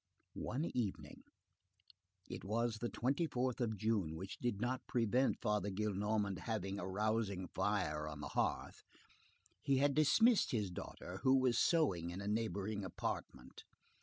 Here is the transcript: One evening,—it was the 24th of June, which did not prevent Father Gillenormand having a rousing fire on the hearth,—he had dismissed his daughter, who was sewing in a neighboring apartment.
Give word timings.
One 0.33 0.65
evening,—it 0.73 2.43
was 2.43 2.77
the 2.79 2.89
24th 2.89 3.61
of 3.61 3.77
June, 3.77 4.15
which 4.15 4.39
did 4.39 4.59
not 4.59 4.81
prevent 4.87 5.39
Father 5.39 5.69
Gillenormand 5.69 6.39
having 6.39 6.79
a 6.79 6.87
rousing 6.87 7.49
fire 7.49 8.07
on 8.07 8.19
the 8.19 8.29
hearth,—he 8.29 9.77
had 9.77 9.93
dismissed 9.93 10.49
his 10.53 10.71
daughter, 10.71 11.19
who 11.21 11.37
was 11.37 11.59
sewing 11.59 12.09
in 12.09 12.19
a 12.19 12.27
neighboring 12.27 12.83
apartment. 12.83 13.63